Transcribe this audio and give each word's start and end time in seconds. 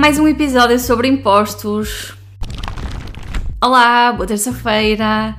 mais 0.00 0.18
um 0.18 0.26
episódio 0.26 0.78
sobre 0.78 1.08
impostos. 1.08 2.14
Olá, 3.62 4.10
boa 4.10 4.26
terça-feira. 4.26 5.36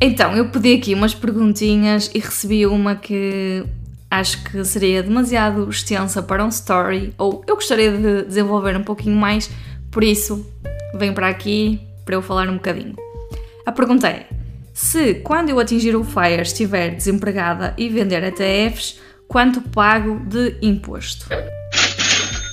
Então, 0.00 0.36
eu 0.36 0.48
pedi 0.50 0.74
aqui 0.74 0.94
umas 0.94 1.16
perguntinhas 1.16 2.08
e 2.14 2.20
recebi 2.20 2.64
uma 2.64 2.94
que 2.94 3.64
acho 4.08 4.44
que 4.44 4.64
seria 4.64 5.02
demasiado 5.02 5.68
extensa 5.68 6.22
para 6.22 6.44
um 6.44 6.48
story, 6.48 7.12
ou 7.18 7.42
eu 7.44 7.56
gostaria 7.56 7.90
de 7.90 8.22
desenvolver 8.22 8.76
um 8.76 8.84
pouquinho 8.84 9.16
mais, 9.16 9.50
por 9.90 10.04
isso 10.04 10.46
venho 10.94 11.12
para 11.12 11.26
aqui 11.26 11.80
para 12.04 12.14
eu 12.14 12.22
falar 12.22 12.48
um 12.48 12.54
bocadinho. 12.54 12.94
A 13.66 13.72
pergunta 13.72 14.06
é: 14.06 14.28
se 14.72 15.14
quando 15.14 15.48
eu 15.48 15.58
atingir 15.58 15.96
o 15.96 16.04
FIRE 16.04 16.42
estiver 16.42 16.94
desempregada 16.94 17.74
e 17.76 17.88
vender 17.88 18.22
ETFs, 18.22 19.00
quanto 19.26 19.60
pago 19.60 20.20
de 20.24 20.56
imposto? 20.62 21.26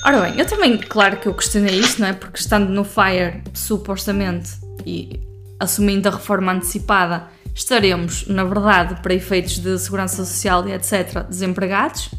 Ora 0.02 0.22
bem, 0.22 0.38
eu 0.38 0.46
também, 0.46 0.78
claro 0.78 1.18
que 1.18 1.26
eu 1.28 1.34
questionei 1.34 1.78
isto, 1.78 2.00
não 2.00 2.08
é? 2.08 2.12
Porque 2.14 2.38
estando 2.38 2.70
no 2.70 2.84
FIRE, 2.84 3.42
supostamente, 3.52 4.52
e 4.86 5.20
assumindo 5.58 6.08
a 6.08 6.12
reforma 6.12 6.52
antecipada, 6.52 7.28
estaremos, 7.54 8.26
na 8.26 8.44
verdade, 8.44 9.02
para 9.02 9.12
efeitos 9.12 9.58
de 9.58 9.78
segurança 9.78 10.24
social 10.24 10.66
e 10.66 10.72
etc., 10.72 11.24
desempregados. 11.28 12.10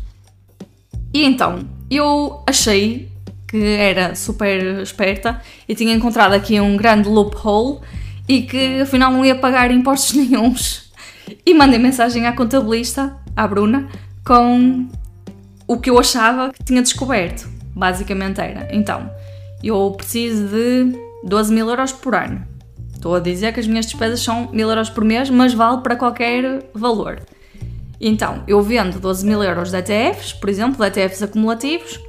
E 1.12 1.26
então, 1.26 1.67
eu 1.90 2.44
achei 2.48 3.09
que 3.48 3.57
era 3.57 4.13
super 4.13 4.79
esperta 4.79 5.41
e 5.68 5.73
tinha 5.73 5.93
encontrado 5.93 6.34
aqui 6.34 6.59
um 6.62 6.77
grande 6.77 7.09
loophole 7.09 7.79
e 8.27 8.43
que 8.43 8.82
afinal 8.82 9.12
não 9.12 9.26
ia 9.26 9.35
pagar 9.35 9.71
impostos 9.71 10.13
nenhums. 10.16 10.91
E 11.43 11.54
mandei 11.54 11.79
mensagem 11.79 12.27
à 12.27 12.34
contabilista, 12.34 13.18
à 13.35 13.48
Bruna, 13.48 13.90
com 14.23 14.88
o 15.68 15.79
que 15.79 15.90
eu 15.90 15.98
achava 15.98 16.52
que 16.54 16.63
tinha 16.63 16.82
descoberto. 16.82 17.60
Basicamente 17.75 18.39
era. 18.41 18.68
Então, 18.71 19.09
eu 19.63 19.91
preciso 19.95 20.48
de 20.48 20.98
12 21.23 21.54
mil 21.54 21.70
euros 21.70 21.91
por 21.91 22.15
ano. 22.15 22.45
Estou 22.93 23.15
a 23.15 23.20
dizer 23.20 23.54
que 23.54 23.59
as 23.59 23.68
minhas 23.68 23.85
despesas 23.85 24.21
são 24.21 24.49
mil 24.51 24.70
euros 24.70 24.90
por 24.90 25.04
mês, 25.04 25.29
mas 25.29 25.54
vale 25.54 25.82
para 25.82 25.95
qualquer 25.95 26.70
valor. 26.73 27.20
Então, 27.99 28.43
eu 28.48 28.62
vendo 28.62 28.99
12 28.99 29.26
mil 29.26 29.43
euros 29.43 29.71
de 29.71 29.77
ETFs, 29.77 30.34
por 30.34 30.49
exemplo, 30.49 30.77
de 30.77 30.87
ETFs 30.87 31.21
acumulativos, 31.21 31.99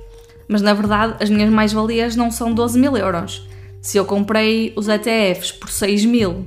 mas 0.49 0.63
na 0.63 0.73
verdade 0.75 1.17
as 1.21 1.29
minhas 1.31 1.51
mais-valias 1.51 2.17
não 2.17 2.31
são 2.31 2.53
12 2.53 2.79
mil 2.79 2.97
euros. 2.97 3.47
Se 3.81 3.99
eu 3.99 4.05
comprei 4.05 4.73
os 4.77 4.89
ETFs 4.89 5.53
por 5.53 5.69
6 5.69 6.05
mil, 6.05 6.47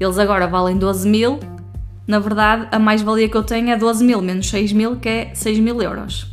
eles 0.00 0.18
agora 0.18 0.46
valem 0.46 0.76
12 0.76 1.08
mil, 1.08 1.38
na 2.06 2.18
verdade 2.18 2.68
a 2.72 2.78
mais-valia 2.78 3.28
que 3.28 3.36
eu 3.36 3.42
tenho 3.42 3.70
é 3.70 3.76
12 3.76 4.04
mil 4.04 4.20
menos 4.20 4.48
6 4.48 4.72
mil, 4.72 4.96
que 4.96 5.08
é 5.08 5.34
6 5.34 5.58
mil 5.60 5.80
euros. 5.80 6.31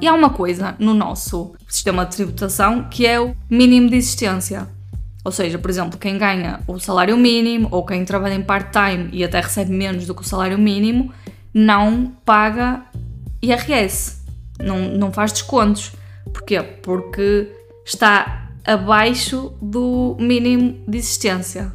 E 0.00 0.08
há 0.08 0.14
uma 0.14 0.30
coisa 0.30 0.74
no 0.78 0.92
nosso 0.92 1.54
sistema 1.68 2.04
de 2.04 2.16
tributação 2.16 2.88
que 2.90 3.06
é 3.06 3.20
o 3.20 3.34
mínimo 3.48 3.88
de 3.88 3.96
existência. 3.96 4.68
Ou 5.24 5.32
seja, 5.32 5.58
por 5.58 5.70
exemplo, 5.70 5.98
quem 5.98 6.18
ganha 6.18 6.60
o 6.66 6.78
salário 6.78 7.16
mínimo 7.16 7.68
ou 7.70 7.84
quem 7.84 8.04
trabalha 8.04 8.34
em 8.34 8.42
part-time 8.42 9.08
e 9.12 9.24
até 9.24 9.40
recebe 9.40 9.72
menos 9.72 10.06
do 10.06 10.14
que 10.14 10.20
o 10.20 10.24
salário 10.24 10.58
mínimo 10.58 11.12
não 11.52 12.12
paga 12.24 12.84
IRS, 13.40 14.22
não, 14.58 14.88
não 14.90 15.12
faz 15.12 15.32
descontos. 15.32 15.92
Porquê? 16.32 16.60
Porque 16.60 17.50
está 17.86 18.50
abaixo 18.64 19.54
do 19.62 20.16
mínimo 20.18 20.82
de 20.88 20.98
existência. 20.98 21.72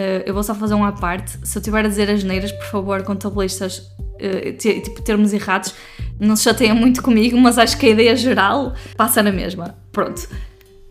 Uh, 0.00 0.22
eu 0.24 0.34
vou 0.34 0.42
só 0.42 0.54
fazer 0.54 0.74
uma 0.74 0.92
parte. 0.92 1.38
Se 1.46 1.58
eu 1.58 1.60
estiver 1.60 1.84
a 1.84 1.88
dizer 1.88 2.10
as 2.10 2.22
neiras, 2.22 2.52
por 2.52 2.66
favor, 2.66 3.02
contabilistas, 3.02 3.78
uh, 3.78 4.56
tipo 4.56 5.02
termos 5.02 5.32
errados, 5.32 5.74
não 6.20 6.36
se 6.36 6.44
chateiem 6.44 6.74
muito 6.74 7.02
comigo, 7.02 7.36
mas 7.38 7.58
acho 7.58 7.78
que 7.78 7.86
a 7.86 7.90
ideia 7.90 8.14
geral 8.14 8.74
passa 8.96 9.22
na 9.22 9.32
mesma. 9.32 9.74
Pronto, 9.90 10.28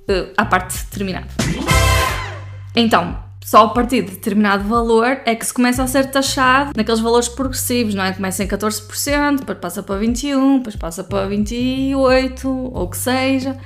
uh, 0.10 0.34
à 0.36 0.44
parte 0.44 0.86
terminada. 0.88 1.28
Então, 2.76 3.18
só 3.46 3.66
a 3.66 3.70
partir 3.70 4.04
de 4.04 4.12
determinado 4.12 4.64
valor 4.68 5.22
é 5.26 5.36
que 5.36 5.46
se 5.46 5.54
começa 5.54 5.84
a 5.84 5.88
ser 5.88 6.12
taxado 6.12 6.72
naqueles 6.76 7.00
valores 7.00 7.28
progressivos, 7.28 7.96
não 7.96 8.04
é? 8.04 8.14
Começa 8.14 8.44
em 8.44 8.48
14%, 8.48 9.40
depois 9.40 9.58
passa 9.58 9.84
para 9.84 10.00
21%, 10.00 10.58
depois 10.58 10.76
passa 10.76 11.04
para 11.04 11.28
28%, 11.30 12.46
ou 12.46 12.84
o 12.84 12.88
que 12.88 12.98
seja. 12.98 13.58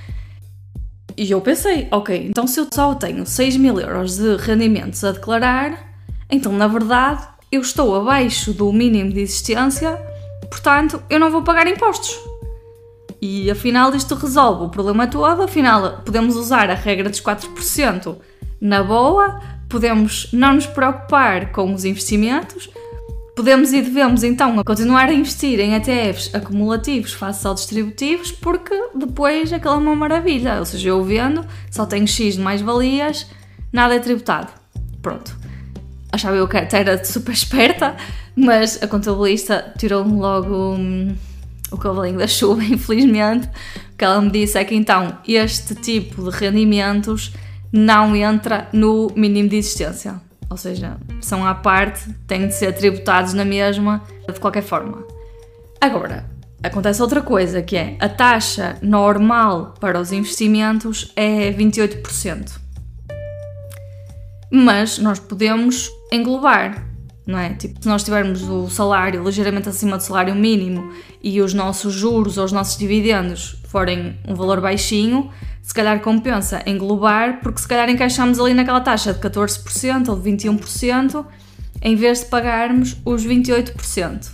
E 1.15 1.29
eu 1.29 1.41
pensei, 1.41 1.87
ok, 1.91 2.27
então 2.29 2.47
se 2.47 2.59
eu 2.59 2.67
só 2.73 2.95
tenho 2.95 3.25
6 3.25 3.57
mil 3.57 3.79
euros 3.79 4.17
de 4.17 4.35
rendimentos 4.37 5.03
a 5.03 5.11
declarar, 5.11 5.93
então 6.29 6.51
na 6.53 6.67
verdade 6.67 7.27
eu 7.51 7.61
estou 7.61 7.95
abaixo 7.95 8.51
do 8.51 8.71
mínimo 8.73 9.11
de 9.11 9.19
existência 9.19 9.99
Portanto, 10.53 11.01
eu 11.09 11.19
não 11.19 11.31
vou 11.31 11.41
pagar 11.41 11.65
impostos. 11.65 12.15
E 13.19 13.49
afinal 13.49 13.93
isto 13.95 14.13
resolve 14.13 14.65
o 14.65 14.69
problema 14.69 15.07
todo, 15.07 15.41
afinal 15.41 16.03
podemos 16.05 16.35
usar 16.35 16.69
a 16.69 16.75
regra 16.75 17.09
dos 17.09 17.19
4% 17.19 18.15
na 18.61 18.83
boa, 18.83 19.41
podemos 19.67 20.29
não 20.31 20.53
nos 20.53 20.67
preocupar 20.67 21.51
com 21.51 21.73
os 21.73 21.85
investimentos, 21.85 22.69
podemos 23.35 23.73
e 23.73 23.81
devemos 23.81 24.23
então 24.23 24.63
continuar 24.63 25.09
a 25.09 25.13
investir 25.13 25.59
em 25.59 25.73
ETFs 25.73 26.35
acumulativos 26.35 27.13
face 27.13 27.47
aos 27.47 27.61
distributivos, 27.61 28.31
porque 28.31 28.79
depois 28.93 29.51
aquela 29.51 29.75
é 29.75 29.79
uma 29.79 29.95
maravilha, 29.95 30.59
ou 30.59 30.65
seja, 30.65 30.89
eu 30.89 31.03
vendo, 31.03 31.43
só 31.71 31.87
tenho 31.87 32.07
X 32.07 32.35
de 32.35 32.41
mais-valias, 32.41 33.25
nada 33.71 33.95
é 33.95 33.99
tributado. 33.99 34.53
Pronto. 35.01 35.35
Achava 36.11 36.35
eu 36.35 36.47
que 36.47 36.57
era 36.57 37.03
super 37.03 37.33
esperta, 37.33 37.97
mas 38.35 38.81
a 38.81 38.87
contabilista 38.87 39.73
tirou-me 39.77 40.19
logo 40.19 40.75
hum, 40.75 41.15
o 41.71 41.77
cavalinho 41.77 42.17
da 42.17 42.27
chuva, 42.27 42.63
infelizmente. 42.63 43.49
Que 43.97 44.05
ela 44.05 44.21
me 44.21 44.31
disse 44.31 44.57
é 44.57 44.65
que 44.65 44.75
então 44.75 45.17
este 45.27 45.75
tipo 45.75 46.29
de 46.29 46.35
rendimentos 46.35 47.33
não 47.71 48.15
entra 48.15 48.67
no 48.73 49.11
mínimo 49.15 49.49
de 49.49 49.57
existência. 49.57 50.21
Ou 50.49 50.57
seja, 50.57 50.97
são 51.19 51.45
à 51.45 51.55
parte, 51.55 52.13
têm 52.27 52.47
de 52.47 52.53
ser 52.53 52.73
tributados 52.73 53.33
na 53.33 53.43
mesma, 53.43 54.03
de 54.31 54.39
qualquer 54.39 54.61
forma. 54.61 55.03
Agora, 55.81 56.25
acontece 56.61 57.01
outra 57.01 57.21
coisa, 57.21 57.61
que 57.61 57.75
é 57.75 57.97
a 57.99 58.07
taxa 58.07 58.77
normal 58.81 59.73
para 59.79 59.99
os 59.99 60.11
investimentos 60.11 61.11
é 61.15 61.51
28%. 61.51 62.59
Mas 64.51 64.99
nós 64.99 65.19
podemos 65.19 65.89
englobar 66.11 66.92
não 67.25 67.39
é? 67.39 67.53
Tipo, 67.53 67.81
se 67.81 67.87
nós 67.87 68.03
tivermos 68.03 68.43
o 68.43 68.69
salário 68.69 69.23
ligeiramente 69.23 69.69
acima 69.69 69.97
do 69.97 70.03
salário 70.03 70.35
mínimo 70.35 70.91
e 71.21 71.41
os 71.41 71.53
nossos 71.53 71.93
juros 71.93 72.37
ou 72.37 72.45
os 72.45 72.51
nossos 72.51 72.77
dividendos 72.77 73.57
forem 73.65 74.17
um 74.27 74.35
valor 74.35 74.59
baixinho, 74.59 75.29
se 75.61 75.73
calhar 75.73 76.01
compensa 76.01 76.61
englobar, 76.65 77.39
porque 77.41 77.61
se 77.61 77.67
calhar 77.67 77.89
encaixamos 77.89 78.39
ali 78.39 78.53
naquela 78.53 78.81
taxa 78.81 79.13
de 79.13 79.19
14% 79.19 80.09
ou 80.09 80.19
de 80.19 80.29
21%, 80.29 81.25
em 81.81 81.95
vez 81.95 82.19
de 82.19 82.25
pagarmos 82.25 82.97
os 83.05 83.25
28%. 83.25 84.31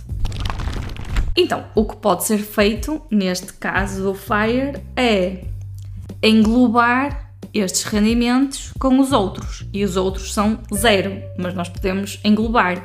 Então, 1.36 1.64
o 1.74 1.84
que 1.84 1.96
pode 1.96 2.24
ser 2.24 2.38
feito 2.38 3.00
neste 3.10 3.52
caso 3.52 4.02
do 4.02 4.14
FIRE 4.14 4.80
é 4.96 5.44
englobar 6.22 7.29
estes 7.52 7.82
rendimentos 7.84 8.72
com 8.78 8.98
os 9.00 9.12
outros 9.12 9.66
e 9.72 9.84
os 9.84 9.96
outros 9.96 10.32
são 10.32 10.60
zero, 10.74 11.22
mas 11.38 11.54
nós 11.54 11.68
podemos 11.68 12.20
englobar. 12.24 12.84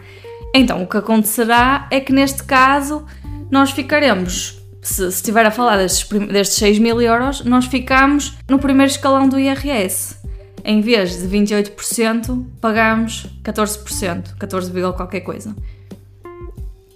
Então 0.54 0.84
o 0.84 0.88
que 0.88 0.98
acontecerá 0.98 1.88
é 1.92 2.00
que 2.00 2.14
neste 2.14 2.44
caso 2.44 3.06
nós 3.52 3.72
ficaremos, 3.72 4.60
se, 4.82 5.08
estiver 5.08 5.46
a 5.46 5.52
falar 5.52 5.78
destes, 5.78 6.08
destes 6.28 6.58
6 6.58 6.80
mil 6.80 7.02
euros, 7.02 7.44
nós 7.44 7.66
ficamos 7.66 8.38
no 8.50 8.60
primeiro 8.60 8.92
escalão 8.92 9.28
do 9.28 9.40
IRS. 9.40 10.18
Em 10.64 10.82
vez 10.82 11.22
de 11.22 11.28
28%, 11.28 12.46
pagamos 12.60 13.28
14%, 13.44 14.36
14, 14.38 14.72
qualquer 14.96 15.22
coisa. 15.22 15.56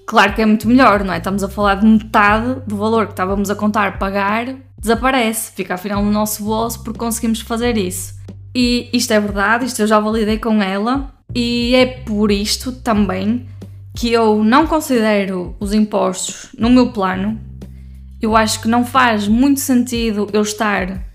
Claro 0.08 0.34
que 0.34 0.42
é 0.42 0.46
muito 0.46 0.68
melhor, 0.68 1.04
não 1.04 1.14
é? 1.14 1.20
Estamos 1.20 1.44
a 1.44 1.48
falar 1.48 1.76
de 1.76 1.86
metade 1.86 2.62
do 2.66 2.76
valor 2.76 3.06
que 3.06 3.14
estávamos 3.14 3.52
a 3.52 3.56
contar 3.56 4.00
pagar 4.00 4.56
desaparece, 4.80 5.52
fica 5.54 5.74
afinal 5.76 6.04
no 6.04 6.12
nosso 6.12 6.44
bolso 6.44 6.84
porque 6.84 7.00
conseguimos 7.00 7.42
fazer 7.42 7.78
isso. 7.78 8.18
E 8.56 8.90
isto 8.94 9.12
é 9.12 9.20
verdade, 9.20 9.66
isto 9.66 9.82
eu 9.82 9.88
já 9.88 10.00
validei 10.00 10.40
com 10.40 10.62
ela, 10.62 11.14
e 11.36 11.76
é 11.76 11.86
por 11.86 12.32
isto 12.32 12.72
também 12.72 13.46
que 13.96 14.12
eu 14.12 14.44
não 14.44 14.66
considero 14.66 15.56
os 15.60 15.74
impostos 15.74 16.50
no 16.58 16.70
meu 16.70 16.92
plano. 16.92 17.40
Eu 18.22 18.36
acho 18.36 18.62
que 18.62 18.68
não 18.68 18.86
faz 18.86 19.28
muito 19.28 19.60
sentido 19.60 20.28
eu 20.34 20.42
estar 20.42 21.08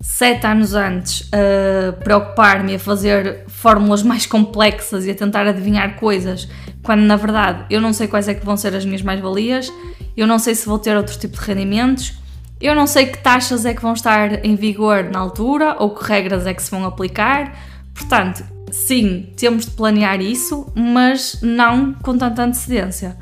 sete 0.00 0.46
anos 0.46 0.74
antes 0.74 1.28
a 1.32 1.92
preocupar-me 1.92 2.76
a 2.76 2.78
fazer 2.78 3.44
fórmulas 3.48 4.02
mais 4.02 4.26
complexas 4.26 5.04
e 5.04 5.10
a 5.10 5.14
tentar 5.14 5.46
adivinhar 5.46 5.96
coisas, 5.96 6.48
quando 6.82 7.00
na 7.00 7.16
verdade 7.16 7.66
eu 7.68 7.80
não 7.80 7.92
sei 7.92 8.06
quais 8.06 8.28
é 8.28 8.34
que 8.34 8.46
vão 8.46 8.56
ser 8.56 8.74
as 8.74 8.84
minhas 8.84 9.02
mais-valias, 9.02 9.72
eu 10.16 10.26
não 10.26 10.38
sei 10.38 10.54
se 10.54 10.66
vou 10.66 10.78
ter 10.78 10.96
outro 10.96 11.18
tipo 11.18 11.38
de 11.38 11.44
rendimentos, 11.44 12.14
eu 12.60 12.74
não 12.74 12.86
sei 12.86 13.06
que 13.06 13.18
taxas 13.18 13.64
é 13.64 13.72
que 13.72 13.82
vão 13.82 13.92
estar 13.92 14.44
em 14.44 14.56
vigor 14.56 15.04
na 15.04 15.20
altura 15.20 15.76
ou 15.78 15.90
que 15.90 16.04
regras 16.04 16.46
é 16.46 16.52
que 16.52 16.62
se 16.62 16.70
vão 16.70 16.84
aplicar. 16.84 17.56
Portanto, 17.94 18.44
sim, 18.72 19.32
temos 19.36 19.66
de 19.66 19.70
planear 19.72 20.20
isso, 20.20 20.66
mas 20.74 21.40
não 21.40 21.92
com 21.94 22.18
tanta 22.18 22.42
antecedência. 22.42 23.16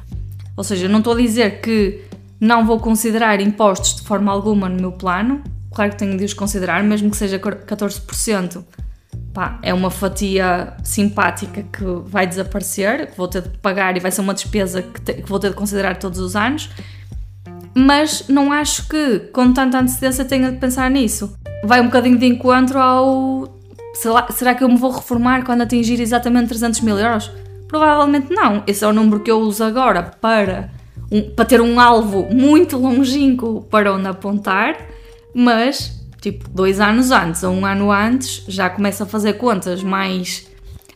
Ou 0.56 0.64
seja, 0.64 0.88
não 0.88 0.98
estou 0.98 1.12
a 1.12 1.16
dizer 1.16 1.60
que 1.60 2.02
não 2.40 2.64
vou 2.64 2.80
considerar 2.80 3.40
impostos 3.40 3.96
de 3.96 4.02
forma 4.02 4.32
alguma 4.32 4.68
no 4.68 4.80
meu 4.80 4.92
plano. 4.92 5.42
claro 5.72 5.90
que 5.90 5.98
tenho 5.98 6.16
de 6.16 6.24
os 6.24 6.32
considerar, 6.32 6.82
mesmo 6.82 7.10
que 7.10 7.16
seja 7.16 7.38
14%. 7.38 8.64
Pá, 9.34 9.58
é 9.62 9.74
uma 9.74 9.90
fatia 9.90 10.74
simpática 10.82 11.62
que 11.62 11.84
vai 12.06 12.26
desaparecer, 12.26 13.10
que 13.10 13.16
vou 13.18 13.28
ter 13.28 13.42
de 13.42 13.50
pagar 13.58 13.94
e 13.94 14.00
vai 14.00 14.10
ser 14.10 14.22
uma 14.22 14.32
despesa 14.32 14.80
que, 14.80 14.98
te, 14.98 15.12
que 15.14 15.28
vou 15.28 15.38
ter 15.38 15.50
de 15.50 15.56
considerar 15.56 15.98
todos 15.98 16.18
os 16.18 16.34
anos. 16.34 16.70
Mas 17.78 18.24
não 18.26 18.50
acho 18.50 18.88
que, 18.88 19.18
com 19.34 19.52
tanta 19.52 19.78
antecedência, 19.78 20.24
tenha 20.24 20.50
de 20.50 20.56
pensar 20.56 20.90
nisso. 20.90 21.36
Vai 21.62 21.78
um 21.82 21.84
bocadinho 21.84 22.16
de 22.16 22.24
encontro 22.24 22.78
ao. 22.78 23.54
Será, 23.92 24.26
será 24.30 24.54
que 24.54 24.64
eu 24.64 24.68
me 24.68 24.78
vou 24.78 24.90
reformar 24.90 25.44
quando 25.44 25.60
atingir 25.60 26.00
exatamente 26.00 26.48
300 26.48 26.80
mil 26.80 26.98
euros? 26.98 27.30
Provavelmente 27.68 28.32
não. 28.32 28.62
Esse 28.66 28.82
é 28.82 28.88
o 28.88 28.94
número 28.94 29.20
que 29.20 29.30
eu 29.30 29.40
uso 29.40 29.62
agora 29.62 30.02
para, 30.02 30.70
um, 31.12 31.30
para 31.30 31.44
ter 31.44 31.60
um 31.60 31.78
alvo 31.78 32.26
muito 32.32 32.78
longínquo 32.78 33.66
para 33.70 33.92
onde 33.92 34.08
apontar, 34.08 34.78
mas 35.34 36.02
tipo 36.18 36.48
dois 36.48 36.80
anos 36.80 37.10
antes 37.10 37.42
ou 37.42 37.52
um 37.52 37.66
ano 37.66 37.92
antes 37.92 38.42
já 38.48 38.70
começo 38.70 39.02
a 39.02 39.06
fazer 39.06 39.34
contas 39.34 39.82
mais 39.82 40.46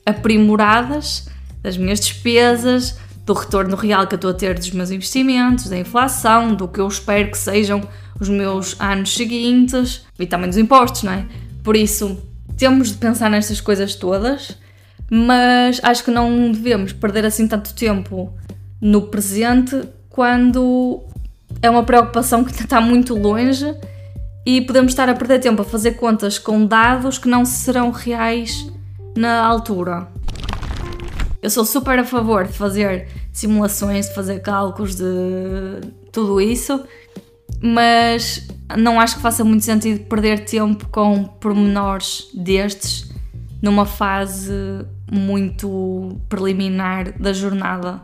aprimoradas 0.06 1.29
das 1.62 1.76
minhas 1.76 2.00
despesas, 2.00 2.99
do 3.31 3.38
retorno 3.38 3.77
real 3.77 4.06
que 4.09 4.15
eu 4.15 4.17
estou 4.17 4.31
a 4.31 4.35
ter 4.35 4.55
dos 4.55 4.71
meus 4.73 4.91
investimentos, 4.91 5.69
da 5.69 5.79
inflação, 5.79 6.55
do 6.55 6.67
que 6.67 6.81
eu 6.81 6.88
espero 6.88 7.31
que 7.31 7.38
sejam 7.38 7.81
os 8.19 8.29
meus 8.29 8.75
anos 8.81 9.15
seguintes 9.15 10.05
e 10.19 10.27
também 10.27 10.49
dos 10.49 10.59
impostos, 10.59 11.05
não 11.05 11.12
é? 11.12 11.25
Por 11.62 11.77
isso, 11.77 12.19
temos 12.56 12.88
de 12.88 12.94
pensar 12.99 13.31
nestas 13.31 13.61
coisas 13.61 13.94
todas 13.94 14.59
mas 15.11 15.81
acho 15.82 16.05
que 16.05 16.11
não 16.11 16.53
devemos 16.53 16.93
perder 16.93 17.27
assim 17.27 17.49
tanto 17.49 17.75
tempo 17.75 18.32
no 18.81 19.03
presente 19.03 19.88
quando 20.09 21.03
é 21.61 21.69
uma 21.69 21.83
preocupação 21.83 22.44
que 22.44 22.53
está 22.53 22.81
muito 22.81 23.15
longe 23.17 23.75
e 24.47 24.61
podemos 24.61 24.93
estar 24.93 25.09
a 25.09 25.15
perder 25.15 25.41
tempo 25.41 25.62
a 25.62 25.65
fazer 25.65 25.93
contas 25.93 26.38
com 26.38 26.65
dados 26.65 27.19
que 27.19 27.29
não 27.29 27.44
serão 27.44 27.91
reais 27.91 28.71
na 29.17 29.44
altura. 29.44 30.06
Eu 31.42 31.48
sou 31.48 31.64
super 31.64 31.98
a 31.98 32.04
favor 32.04 32.46
de 32.46 32.52
fazer 32.52 33.08
simulações, 33.32 34.08
de 34.08 34.14
fazer 34.14 34.40
cálculos 34.40 34.94
de 34.94 35.81
tudo 36.12 36.40
isso, 36.40 36.84
mas 37.62 38.46
não 38.76 39.00
acho 39.00 39.16
que 39.16 39.22
faça 39.22 39.44
muito 39.44 39.64
sentido 39.64 40.04
perder 40.06 40.44
tempo 40.44 40.87
com 40.88 41.25
pormenores 41.25 42.28
destes 42.34 43.10
numa 43.62 43.84
fase 43.84 44.52
muito 45.10 46.20
preliminar 46.28 47.19
da 47.19 47.32
jornada, 47.32 48.00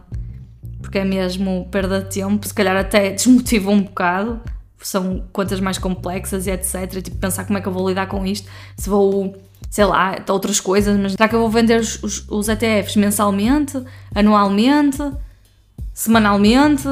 porque 0.80 0.98
é 0.98 1.04
mesmo 1.04 1.68
perda 1.70 2.02
de 2.02 2.10
tempo, 2.10 2.46
se 2.46 2.52
calhar 2.52 2.76
até 2.76 3.10
desmotiva 3.10 3.70
um 3.70 3.82
bocado, 3.82 4.40
são 4.80 5.24
contas 5.32 5.60
mais 5.60 5.78
complexas 5.78 6.46
e 6.46 6.50
etc. 6.50 7.02
Tipo, 7.02 7.16
pensar 7.16 7.44
como 7.44 7.58
é 7.58 7.62
que 7.62 7.68
eu 7.68 7.72
vou 7.72 7.88
lidar 7.88 8.06
com 8.06 8.24
isto, 8.26 8.48
se 8.76 8.88
vou, 8.88 9.34
sei 9.70 9.84
lá, 9.84 10.16
outras 10.28 10.60
coisas, 10.60 10.98
mas 10.98 11.12
será 11.12 11.28
que 11.28 11.34
eu 11.34 11.40
vou 11.40 11.50
vender 11.50 11.80
os, 11.80 12.02
os, 12.02 12.28
os 12.28 12.48
ETFs 12.48 12.96
mensalmente, 12.96 13.82
anualmente, 14.14 14.98
semanalmente? 15.92 16.88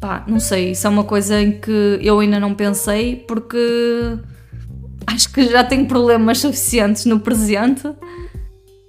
Pá, 0.00 0.24
não 0.26 0.40
sei, 0.40 0.72
isso 0.72 0.86
é 0.86 0.90
uma 0.90 1.04
coisa 1.04 1.40
em 1.40 1.52
que 1.60 1.98
eu 2.02 2.18
ainda 2.18 2.40
não 2.40 2.54
pensei 2.54 3.16
porque 3.16 4.18
acho 5.06 5.32
que 5.32 5.48
já 5.48 5.62
tenho 5.62 5.86
problemas 5.86 6.38
suficientes 6.38 7.04
no 7.04 7.20
presente 7.20 7.88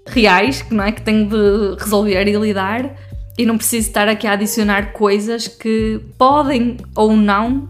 reais, 0.07 0.61
que 0.61 0.73
não 0.73 0.83
é 0.83 0.91
que 0.91 1.01
tenho 1.01 1.29
de 1.29 1.81
resolver 1.81 2.27
e 2.27 2.35
lidar 2.35 2.95
e 3.37 3.45
não 3.45 3.57
preciso 3.57 3.87
estar 3.87 4.07
aqui 4.07 4.27
a 4.27 4.33
adicionar 4.33 4.93
coisas 4.93 5.47
que 5.47 5.99
podem 6.17 6.77
ou 6.95 7.15
não 7.15 7.69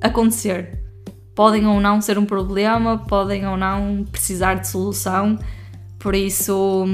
acontecer. 0.00 0.83
Podem 1.34 1.66
ou 1.66 1.80
não 1.80 2.00
ser 2.00 2.18
um 2.18 2.24
problema, 2.24 2.98
podem 2.98 3.46
ou 3.46 3.56
não 3.56 4.04
precisar 4.10 4.54
de 4.54 4.68
solução. 4.68 5.38
Por 5.98 6.14
isso, 6.14 6.86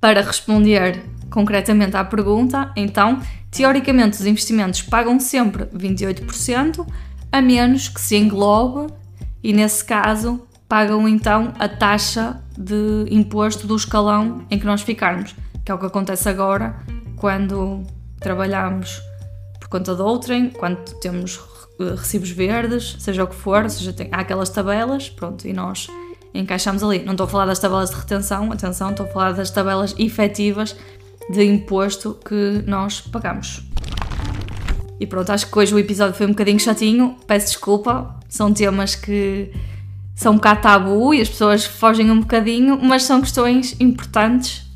para 0.00 0.20
responder 0.20 1.02
concretamente 1.30 1.96
à 1.96 2.04
pergunta, 2.04 2.70
então, 2.76 3.20
teoricamente 3.50 4.20
os 4.20 4.26
investimentos 4.26 4.82
pagam 4.82 5.18
sempre 5.18 5.64
28%, 5.66 6.86
a 7.32 7.40
menos 7.40 7.88
que 7.88 8.00
se 8.00 8.16
englobe, 8.16 8.92
e 9.42 9.52
nesse 9.52 9.84
caso 9.84 10.46
pagam 10.68 11.08
então 11.08 11.52
a 11.58 11.68
taxa 11.68 12.40
de 12.56 13.06
imposto 13.10 13.66
do 13.66 13.74
escalão 13.74 14.44
em 14.50 14.58
que 14.58 14.66
nós 14.66 14.82
ficarmos, 14.82 15.34
que 15.64 15.72
é 15.72 15.74
o 15.74 15.78
que 15.78 15.86
acontece 15.86 16.28
agora 16.28 16.76
quando 17.16 17.82
trabalhamos 18.20 19.00
conta 19.72 19.94
de 19.94 20.02
outrem, 20.02 20.50
quando 20.50 20.78
temos 21.00 21.40
eh, 21.80 21.94
recibos 21.96 22.30
verdes, 22.30 22.96
seja 22.98 23.24
o 23.24 23.26
que 23.26 23.34
for, 23.34 23.68
seja, 23.70 23.90
tem, 23.92 24.08
há 24.12 24.20
aquelas 24.20 24.50
tabelas, 24.50 25.08
pronto, 25.08 25.48
e 25.48 25.52
nós 25.54 25.88
encaixamos 26.34 26.82
ali. 26.82 27.02
Não 27.02 27.12
estou 27.12 27.24
a 27.24 27.28
falar 27.28 27.46
das 27.46 27.58
tabelas 27.58 27.88
de 27.88 27.96
retenção, 27.96 28.52
atenção, 28.52 28.90
estou 28.90 29.06
a 29.06 29.08
falar 29.08 29.32
das 29.32 29.50
tabelas 29.50 29.94
efetivas 29.98 30.76
de 31.30 31.42
imposto 31.42 32.18
que 32.22 32.62
nós 32.66 33.00
pagamos. 33.00 33.62
E 35.00 35.06
pronto, 35.06 35.32
acho 35.32 35.50
que 35.50 35.58
hoje 35.58 35.74
o 35.74 35.78
episódio 35.78 36.14
foi 36.14 36.26
um 36.26 36.30
bocadinho 36.30 36.60
chatinho, 36.60 37.16
peço 37.26 37.46
desculpa, 37.46 38.14
são 38.28 38.52
temas 38.52 38.94
que 38.94 39.50
são 40.14 40.32
um 40.32 40.36
bocado 40.36 40.60
tabu 40.60 41.14
e 41.14 41.20
as 41.22 41.28
pessoas 41.30 41.64
fogem 41.64 42.10
um 42.10 42.20
bocadinho, 42.20 42.78
mas 42.80 43.04
são 43.04 43.20
questões 43.20 43.74
importantes 43.80 44.70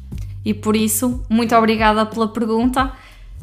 e 0.47 0.55
por 0.55 0.77
isso, 0.77 1.25
muito 1.29 1.57
obrigada 1.57 2.07
pela 2.07 2.29
pergunta. 2.29 2.93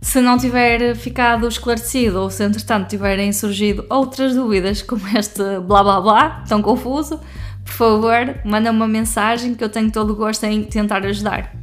Se 0.04 0.20
não 0.20 0.38
tiver 0.38 0.96
ficado 0.96 1.48
esclarecido 1.48 2.20
ou 2.20 2.30
se 2.30 2.44
entretanto 2.44 2.90
tiverem 2.90 3.32
surgido 3.32 3.86
outras 3.90 4.36
dúvidas 4.36 4.82
como 4.82 5.02
este 5.18 5.42
blá 5.66 5.82
blá 5.82 6.02
blá, 6.02 6.44
tão 6.48 6.62
confuso, 6.62 7.22
por 7.64 7.74
favor, 7.74 8.36
manda 8.44 8.70
uma 8.70 8.88
mensagem 8.88 9.56
que 9.56 9.64
eu 9.64 9.70
tenho 9.70 9.90
todo 9.90 10.12
o 10.12 10.16
gosto 10.16 10.44
em 10.44 10.66
tentar 10.66 11.06
ajudar. 11.06 11.56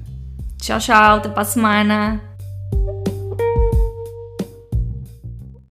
Tchau, 0.58 0.78
tchau, 0.78 1.16
até 1.18 1.28
para 1.28 1.42
a 1.42 1.44
semana! 1.44 2.29